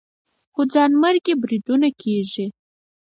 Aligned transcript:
خو 0.53 0.61
ځانمرګي 0.73 1.33
بریدونه 1.41 1.89
کېږي 2.01 2.45